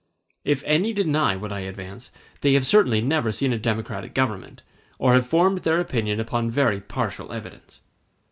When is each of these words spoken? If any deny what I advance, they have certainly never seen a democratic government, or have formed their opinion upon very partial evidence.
If 0.43 0.63
any 0.65 0.93
deny 0.93 1.35
what 1.35 1.51
I 1.53 1.59
advance, 1.59 2.09
they 2.41 2.53
have 2.53 2.65
certainly 2.65 3.01
never 3.01 3.31
seen 3.31 3.53
a 3.53 3.59
democratic 3.59 4.15
government, 4.15 4.63
or 4.97 5.13
have 5.13 5.27
formed 5.27 5.59
their 5.59 5.79
opinion 5.79 6.19
upon 6.19 6.49
very 6.49 6.81
partial 6.81 7.31
evidence. 7.31 7.81